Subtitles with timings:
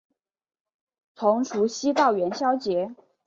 [1.13, 2.95] 从除夕到元宵节